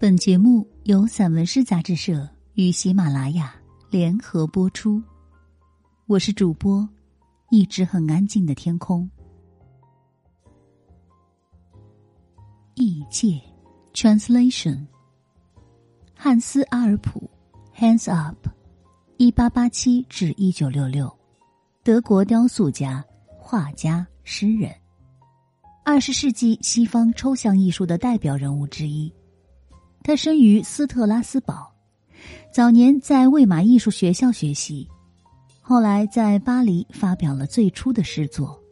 [0.00, 3.54] 本节目由散文诗杂志社与喜马拉雅
[3.90, 5.00] 联合播出。
[6.06, 6.86] 我是主播，
[7.50, 9.08] 一直很安静的天空。
[12.74, 13.40] 异界
[13.94, 14.84] ，Translation。
[16.12, 17.30] 汉斯·阿尔普
[17.74, 18.48] ，Hands Up，
[19.16, 21.10] 一八八七至一九六六，
[21.84, 23.02] 德国雕塑家、
[23.38, 24.74] 画家、诗人，
[25.84, 29.10] 二十世纪西方抽象艺术的代表人物之一。
[30.06, 31.72] 他生于斯特拉斯堡，
[32.52, 34.86] 早年在魏玛艺术学校学习，
[35.62, 38.62] 后来在巴黎发表了最初的诗作。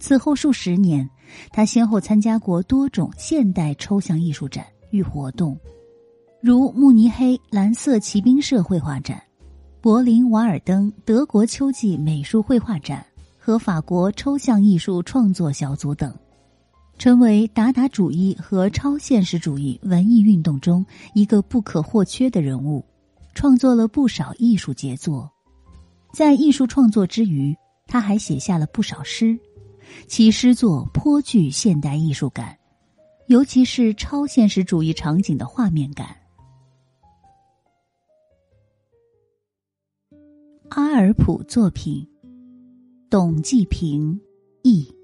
[0.00, 1.08] 此后数十年，
[1.52, 5.56] 他先后参加过多种现代抽象艺术展与活动，
[6.42, 9.22] 如慕尼黑蓝色骑兵社绘画展、
[9.80, 13.06] 柏林瓦尔登德国秋季美术绘画展
[13.38, 16.12] 和法国抽象艺术创作小组等。
[16.98, 20.84] 成为达达主义和超现实主义文艺运动中
[21.14, 22.84] 一个不可或缺的人物，
[23.34, 25.30] 创作了不少艺术杰作。
[26.12, 27.56] 在艺术创作之余，
[27.86, 29.38] 他还写下了不少诗，
[30.08, 32.58] 其诗作颇具现代艺术感，
[33.28, 36.16] 尤其是超现实主义场景的画面感。
[40.70, 42.06] 阿尔普作品，
[43.08, 44.20] 董继平
[44.64, 44.97] 译。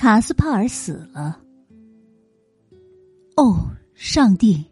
[0.00, 1.38] 卡斯帕尔死了。
[3.36, 4.64] 哦，上帝，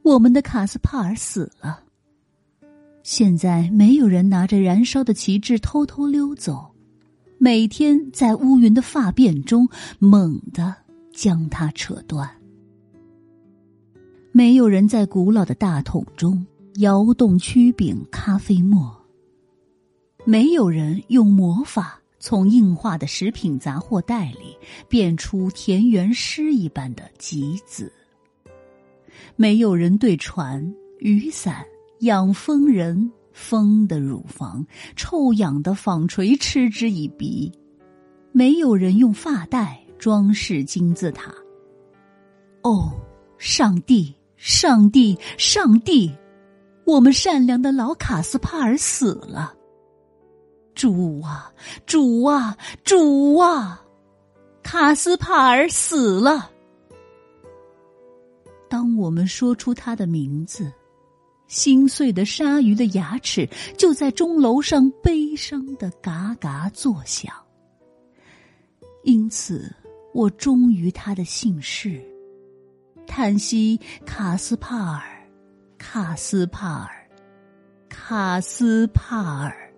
[0.00, 1.84] 我们的卡斯帕尔死了。
[3.02, 6.74] 现在没有人拿着燃烧的旗帜偷偷溜走，
[7.36, 10.74] 每天在乌云的发辫中猛地
[11.12, 12.26] 将它扯断。
[14.32, 18.90] 没有人在古老的大桶中摇动曲柄咖啡沫。
[20.24, 22.01] 没有人用魔法。
[22.22, 24.56] 从硬化的食品杂货袋里
[24.88, 27.92] 变出田园诗一般的集子。
[29.34, 31.66] 没有人对船、雨伞、
[31.98, 37.50] 养蜂人、蜂的乳房、臭氧的纺锤嗤之以鼻。
[38.30, 41.34] 没有人用发带装饰金字塔。
[42.62, 42.92] 哦，
[43.36, 46.10] 上帝，上帝，上帝！
[46.84, 49.52] 我们善良的老卡斯帕尔死了。
[50.82, 51.52] 主啊，
[51.86, 53.80] 主啊，主啊！
[54.64, 56.50] 卡斯帕尔死了。
[58.68, 60.72] 当我们说出他的名字，
[61.46, 63.48] 心碎的鲨鱼的牙齿
[63.78, 67.32] 就在钟楼上悲伤的嘎嘎作响。
[69.04, 69.72] 因此，
[70.12, 72.02] 我忠于他的姓氏，
[73.06, 75.00] 叹息卡斯帕尔，
[75.78, 77.08] 卡斯帕尔，
[77.88, 79.71] 卡斯帕尔。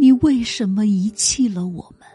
[0.00, 2.06] 你为什么遗弃了我们？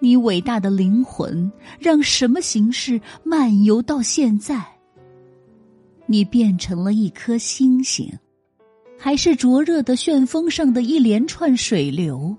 [0.00, 4.64] 你伟大的灵魂让什么形式漫游到现在？
[6.06, 8.10] 你变成了一颗星星，
[8.98, 12.34] 还是灼热的旋风上的一连串水流，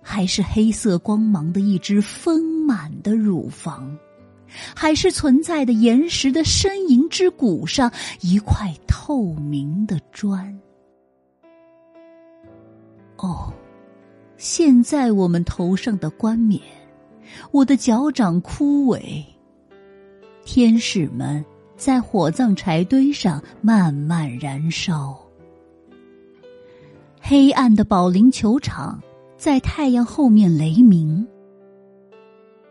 [0.00, 3.94] 还是黑色光芒的一只丰满的乳房，
[4.74, 10.58] 还是存在的岩石的呻吟之谷上一块透明的砖？
[13.24, 13.50] 哦，
[14.36, 16.60] 现在我们头上的冠冕，
[17.52, 19.24] 我的脚掌枯萎。
[20.44, 21.42] 天使们
[21.74, 25.18] 在火葬柴堆上慢慢燃烧。
[27.18, 29.02] 黑暗的保龄球场
[29.38, 31.26] 在太阳后面雷鸣。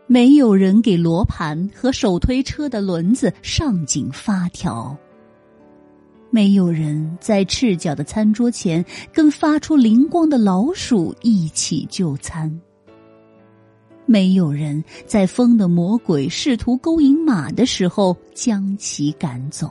[0.06, 4.96] 没有人给罗盘和手推车的轮子上紧发条。
[6.34, 12.60] 没有人在赤脚的餐桌前跟发出灵光的老鼠一起就餐。
[14.04, 19.70] 没有人在风的魔鬼试图勾引马的时候将其赶走。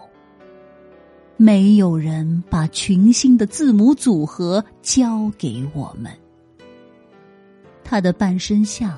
[1.35, 6.09] 没有人把群星的字母组合交给我们。
[7.83, 8.97] 他的半身像。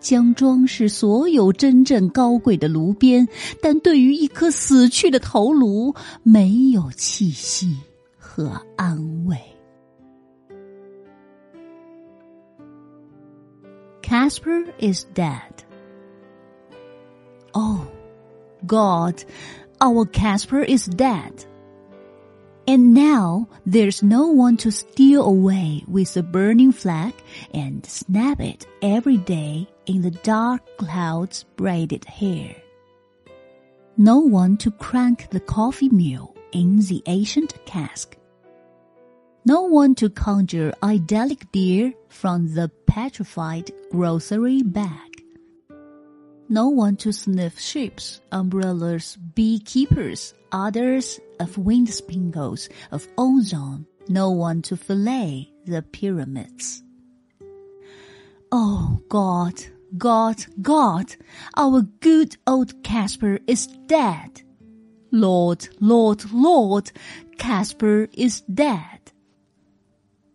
[0.00, 3.26] 将装饰所有真正高贵的炉边，
[3.60, 7.76] 但对于一颗死去的头颅，没有气息
[8.18, 9.36] 和安慰。
[14.02, 15.64] Casper is dead.
[17.52, 17.80] Oh,
[18.66, 19.24] God,
[19.80, 21.32] our Casper is dead.
[22.66, 27.14] And now there's no one to steal away with a burning flag
[27.52, 32.55] and snap it every day in the dark clouds braided hair.
[33.97, 38.17] No one to crank the coffee mill in the ancient cask.
[39.45, 45.09] No one to conjure idyllic deer from the petrified grocery bag.
[46.49, 54.61] no one to sniff ships, umbrellas, beekeepers, others of wind spingles, of ozone, no one
[54.61, 56.83] to fillet the pyramids.
[58.51, 59.63] Oh God,
[59.97, 61.15] God, God,
[61.55, 64.41] our good old Casper is dead.
[65.11, 66.91] Lord, Lord, Lord,
[67.37, 69.13] Casper is dead.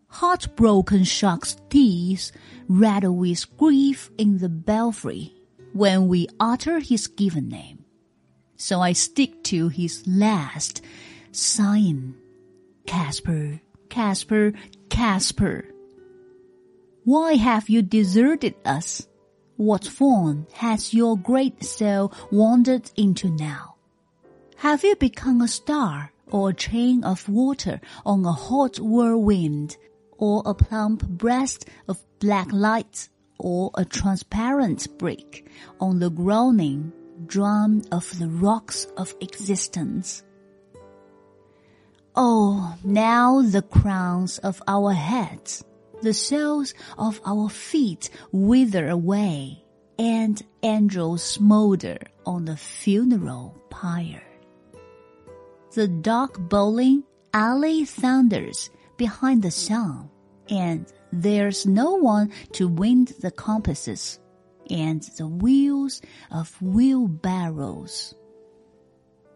[0.08, 2.32] Heartbroken sharks' teeth
[2.68, 5.34] rattle with grief in the belfry
[5.74, 7.84] when we utter his given name.
[8.56, 10.80] So I stick to his last,
[11.32, 12.14] sighing,
[12.86, 13.60] Casper,
[13.90, 14.54] Casper,
[14.88, 15.66] Casper.
[17.06, 19.06] Why have you deserted us?
[19.56, 23.76] What form has your great soul wandered into now?
[24.56, 29.76] Have you become a star or a chain of water on a hot whirlwind
[30.18, 35.48] or a plump breast of black light or a transparent brick
[35.78, 36.92] on the groaning
[37.26, 40.24] drum of the rocks of existence.
[42.16, 45.62] Oh, now the crowns of our heads,
[46.02, 49.62] the soles of our feet wither away,
[49.98, 54.22] and angels smolder on the funeral pyre.
[55.74, 60.10] The dark bowling alley thunders behind the sun,
[60.48, 64.18] and there's no one to wind the compasses
[64.70, 68.14] and the wheels of wheelbarrows.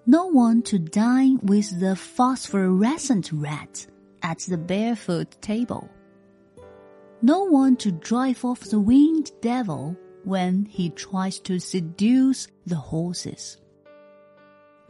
[0.06, 3.86] No one to dine with the phosphorescent rat
[4.22, 5.88] at the barefoot table
[7.21, 13.57] No one to drive off the winged devil when he tries to seduce the horses.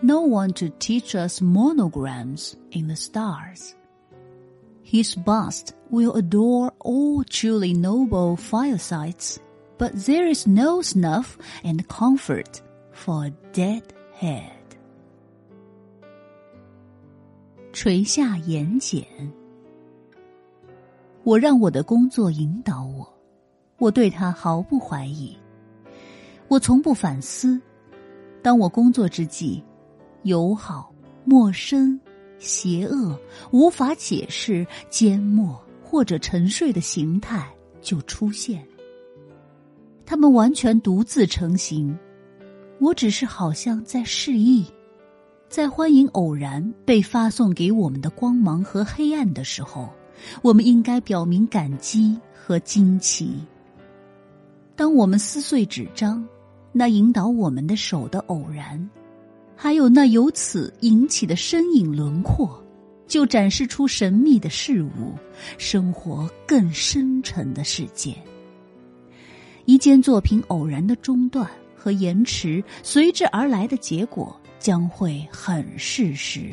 [0.02, 3.76] No one to teach us monograms in the stars.
[4.84, 9.40] His bust will adore all truly noble firesides,
[9.78, 12.62] but there is no snuff and comfort
[12.92, 14.52] for a dead head.
[17.74, 19.06] 垂下眼睑，
[21.31, 23.09] 我让我的工作引导我，
[23.79, 25.39] 我对他毫不怀疑，
[26.49, 27.61] 我从不反思。
[28.43, 29.63] 当我工作之际，
[30.25, 30.93] 友好、
[31.25, 32.01] 陌生、
[32.41, 33.17] 邪恶、
[33.53, 37.49] 无法解释、缄默或者沉睡的形态
[37.81, 38.67] 就出现。
[40.05, 41.97] 他们完全独自成型，
[42.81, 44.67] 我只是好像在示意。
[45.49, 49.89] 在欢迎偶然被发送给我们的光芒和黑暗的时候，
[50.43, 53.35] 我们应该表明感激和惊奇。
[54.77, 56.27] 当我们撕碎纸张，
[56.73, 58.89] 那引导我们的手的偶然，
[59.57, 62.63] 还有那由此引起的身影轮廓，
[63.07, 65.15] 就展示出神秘的事物，
[65.59, 68.15] 生活更深沉的世界。
[69.65, 74.35] 一件作品偶然的中断和延迟，随之而来的结果。
[74.61, 76.51] 将会很事实。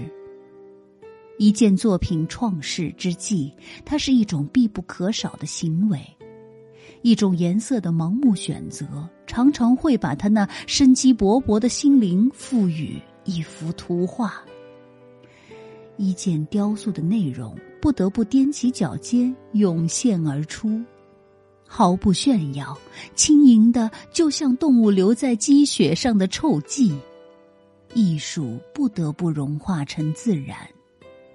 [1.37, 3.51] 一件作品创世之际，
[3.85, 5.99] 它是一种必不可少的行为，
[7.03, 14.41] 一种颜色的盲目选择，常常会把他那生机勃勃的心灵赋予一幅图画。
[15.95, 20.81] 一件雕塑的内容不得不踮起脚尖涌现而出，
[21.67, 22.77] 毫不炫耀，
[23.15, 26.95] 轻盈的，就像动物留在积雪上的臭迹。
[27.93, 30.57] 艺术不得不融化成自然，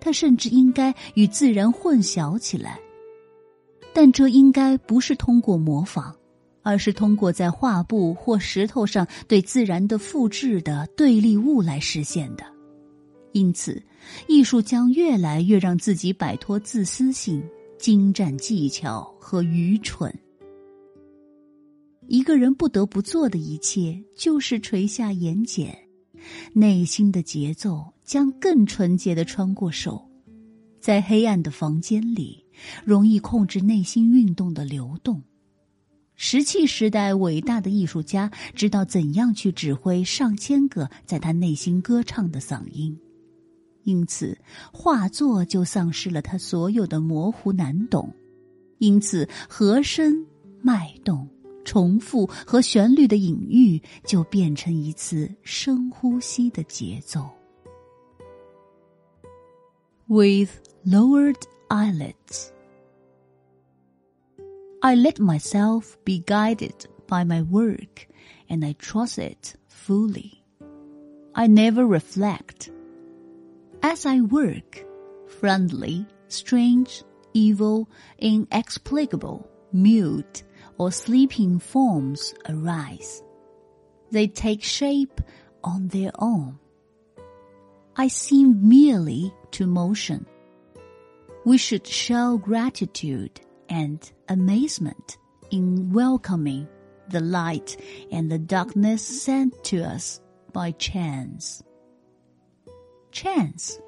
[0.02, 2.78] 它甚至应该与自然混淆起来。
[3.94, 6.12] 但这应该不是通过模仿，
[6.62, 12.44] 而是通过在画布或石头上对自然的复制的对立物来实现的。
[13.32, 13.82] 因此，
[14.26, 17.42] 艺术将越来越让自己摆脱自私性、
[17.78, 20.12] 精湛技巧和愚蠢。
[22.08, 25.68] 一个人不得不做的一切，就是垂下眼睑。
[26.52, 30.08] 内心的节奏将更纯洁的穿过手，
[30.80, 32.44] 在黑暗的房间里，
[32.84, 35.22] 容易控制内心运动的流动。
[36.14, 42.96] 石器时代伟大的艺术家知道怎样去指挥上千个在他内心歌唱的嗓音，
[43.84, 44.38] 因此
[44.72, 48.12] 画作就丧失了他所有的模糊难懂，
[48.78, 50.26] 因此和声
[50.60, 51.28] 脉动。
[51.64, 57.30] 重复和旋律的隐喻，就变成一次深呼吸的节奏。
[60.08, 62.52] With lowered eyelids,
[64.82, 68.08] I let myself be guided by my work,
[68.48, 70.44] and I trust it fully.
[71.34, 72.70] I never reflect.
[73.82, 74.84] As I work,
[75.28, 80.42] friendly, strange, evil, inexplicable, mute
[80.78, 83.22] or sleeping forms arise.
[84.10, 85.20] they take shape
[85.64, 86.58] on their own.
[87.96, 90.26] I seem merely to motion.
[91.44, 95.18] We should show gratitude and amazement
[95.50, 96.68] in welcoming
[97.08, 97.76] the light
[98.10, 100.20] and the darkness sent to us
[100.52, 101.62] by chance.
[103.10, 103.78] Chance,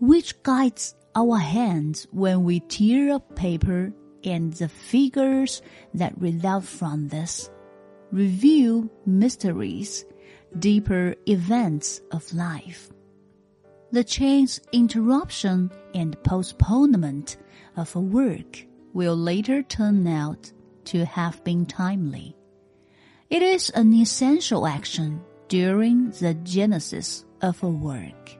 [0.00, 3.92] which guides our hands when we tear up paper
[4.24, 5.60] and the figures
[5.92, 7.50] that result from this
[8.12, 10.06] reveal mysteries,
[10.58, 12.90] deeper events of life.
[13.92, 17.36] The chance interruption and postponement
[17.76, 20.50] of a work will later turn out
[20.86, 22.36] to have been timely.
[23.30, 28.36] It is an essential action during the genesis of a work.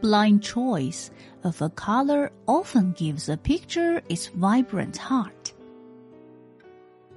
[0.00, 1.10] Blind choice
[1.44, 5.52] of a color often gives a picture its vibrant heart.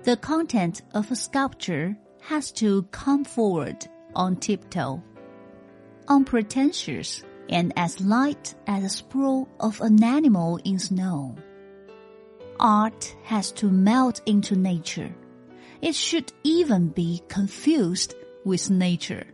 [0.03, 5.01] The content of a sculpture has to come forward on tiptoe,
[6.07, 11.35] unpretentious and as light as a sprawl of an animal in snow.
[12.59, 15.13] Art has to melt into nature.
[15.81, 19.27] It should even be confused with nature.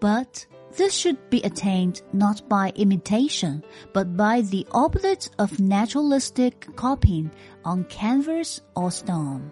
[0.00, 0.46] But
[0.76, 7.30] this should be attained not by imitation, but by the opposite of naturalistic copying
[7.64, 9.50] on canvas or stone.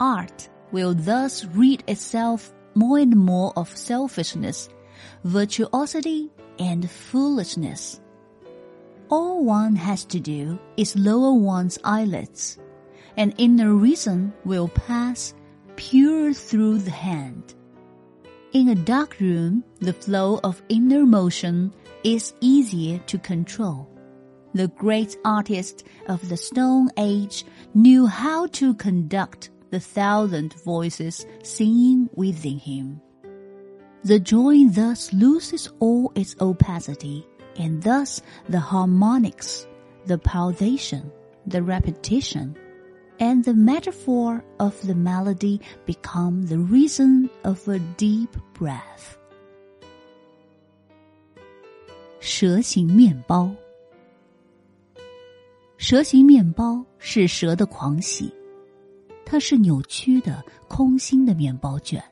[0.00, 4.70] Art will thus rid itself more and more of selfishness,
[5.24, 8.00] virtuosity, and foolishness.
[9.08, 12.58] All one has to do is lower one's eyelids,
[13.16, 15.34] and inner reason will pass
[15.76, 17.54] pure through the hand.
[18.52, 21.72] In a dark room, the flow of inner motion
[22.04, 23.88] is easier to control.
[24.52, 32.10] The great artist of the Stone Age knew how to conduct the thousand voices singing
[32.14, 33.00] within him.
[34.03, 37.25] The joy thus loses all its opacity,
[37.57, 39.65] and thus the harmonics,
[40.05, 41.11] the pulsation,
[41.47, 42.55] the repetition,
[43.19, 49.17] and the metaphor of the melody become the reason of a deep breath.
[52.19, 53.51] 蛇形面包，
[55.77, 58.31] 蛇形面包是蛇的狂喜。
[59.25, 62.03] 它是扭曲的、空心的面包卷，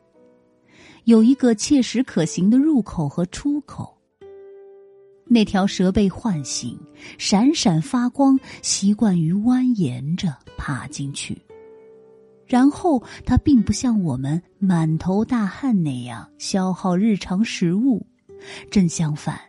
[1.08, 3.96] 有一个切实可行的入口和出口。
[5.24, 6.78] 那条蛇被唤醒，
[7.16, 11.40] 闪闪发光，习惯于蜿蜒着爬进去。
[12.46, 18.06] 然后，它并不像我们满头大汗那样消耗日常食物，
[18.70, 19.40] 正相反，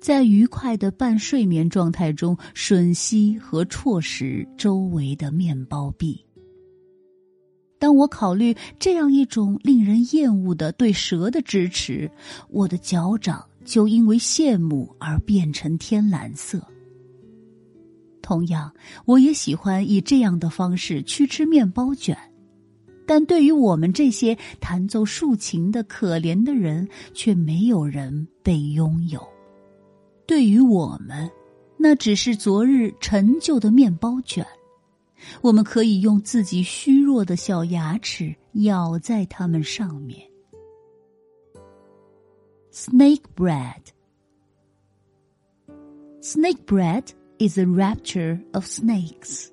[0.00, 6.24] 在愉快的半睡眠状态中吮吸和啜食周围的面包壁。
[7.84, 12.10] 当我考虑这样一种令人厌恶的对蛇的支持，
[12.48, 16.66] 我的脚掌就因为羡慕而变成天蓝色。
[18.22, 18.72] 同样，
[19.04, 22.16] 我也喜欢以这样的方式去吃面包卷，
[23.06, 29.20] 但对于我们这些弹奏竖琴的可怜的人，却没有人被拥有。
[30.26, 31.30] 对于我们，
[31.76, 34.42] 那只是昨日陈旧的面包卷。
[35.41, 40.29] 我们可以用自己虚弱的小牙齿咬在它们上面。
[42.71, 43.91] Snake bread.
[46.21, 49.51] Snake bread is a rapture of snakes.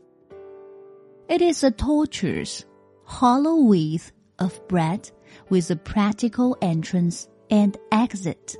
[1.28, 2.64] It is a tortuous,
[3.04, 5.10] hollow wreath of bread
[5.48, 8.56] with a practical entrance and exit.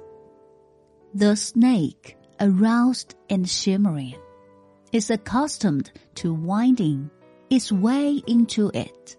[1.14, 4.16] The snake, aroused and shimmering,
[4.91, 7.10] is accustomed to winding
[7.50, 9.15] its way into it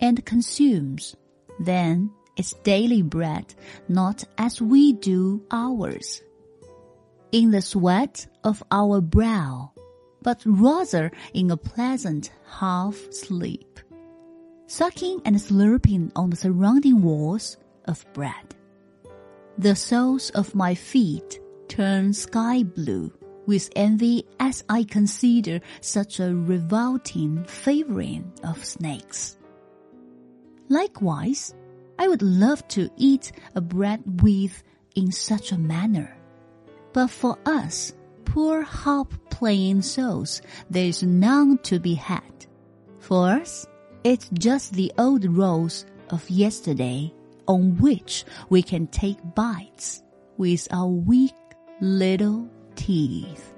[0.00, 1.16] and consumes
[1.60, 3.54] then its daily bread
[3.88, 6.22] not as we do ours
[7.32, 9.72] in the sweat of our brow,
[10.22, 13.80] but rather in a pleasant half sleep,
[14.66, 18.54] sucking and slurping on the surrounding walls of bread.
[19.58, 23.12] The soles of my feet turn sky blue
[23.46, 29.36] with envy as I consider such a revolting favoring of snakes.
[30.68, 31.54] Likewise,
[31.98, 34.62] I would love to eat a bread with
[34.94, 36.16] in such a manner.
[36.92, 37.92] But for us,
[38.24, 42.46] poor harp playing souls, there is none to be had.
[42.98, 43.66] For us,
[44.04, 47.12] it's just the old rolls of yesterday
[47.46, 50.02] on which we can take bites
[50.36, 51.34] with our weak
[51.80, 53.55] little teeth.